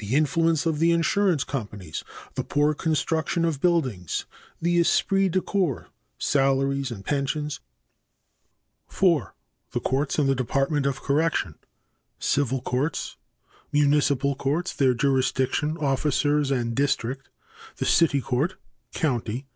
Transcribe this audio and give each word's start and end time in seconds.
(a) 0.00 0.04
The 0.04 0.14
influence 0.14 0.66
of 0.66 0.80
the 0.80 0.92
insurance 0.92 1.42
companies. 1.42 2.02
(b) 2.04 2.06
The 2.34 2.44
poor 2.44 2.74
construction 2.74 3.42
of 3.46 3.58
buildings. 3.62 4.26
(c) 4.26 4.26
The 4.60 4.80
esprit 4.80 5.30
de 5.30 5.40
corps. 5.40 5.86
Salaries 6.18 6.90
and 6.90 7.02
pensions. 7.02 7.60
4. 8.88 9.34
The 9.72 9.80
Courts 9.80 10.18
and 10.18 10.28
the 10.28 10.34
Department 10.34 10.84
of 10.84 11.00
Correction. 11.00 11.52
1. 11.52 11.58
Civil 12.18 12.60
Courts. 12.60 13.16
A. 13.72 13.76
Municipal 13.78 14.34
Courts. 14.34 14.74
Their 14.74 14.92
jurisdiction, 14.92 15.78
officers 15.78 16.50
and 16.50 16.74
district. 16.76 17.24
B. 17.24 17.30
The 17.78 17.86
City 17.86 18.20
Court 18.20 18.56
(county). 18.92 19.46